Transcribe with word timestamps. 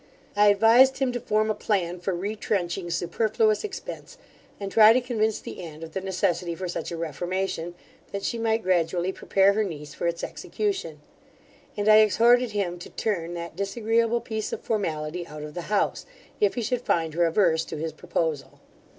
I 0.35 0.47
advised 0.47 0.97
him 0.97 1.11
to 1.11 1.19
form 1.19 1.51
a 1.51 1.53
plan 1.53 1.99
for 1.99 2.15
retrenching 2.15 2.89
superfluous 2.89 3.63
expence, 3.63 4.17
and 4.59 4.71
try 4.71 4.93
to 4.93 4.99
convince 4.99 5.39
the 5.39 5.61
aunt 5.61 5.83
of 5.83 5.93
the 5.93 6.01
necessity 6.01 6.55
for 6.55 6.67
such 6.67 6.91
a 6.91 6.97
reformation, 6.97 7.75
that 8.11 8.23
she 8.23 8.39
might 8.39 8.63
gradually 8.63 9.11
prepare 9.11 9.53
her 9.53 9.63
niece 9.63 9.93
for 9.93 10.07
its 10.07 10.23
execution; 10.23 11.01
and 11.77 11.87
I 11.87 11.97
exhorted 11.97 12.49
him 12.49 12.79
to 12.79 12.89
turn 12.89 13.35
that 13.35 13.55
disagreeable 13.55 14.21
piece 14.21 14.51
of 14.51 14.61
formality 14.61 15.27
out 15.27 15.43
of 15.43 15.53
the 15.53 15.69
house, 15.69 16.07
if 16.39 16.55
he 16.55 16.63
should 16.63 16.81
find 16.81 17.13
her 17.13 17.25
averse 17.27 17.63
to 17.65 17.77
his 17.77 17.93
proposal. 17.93 18.59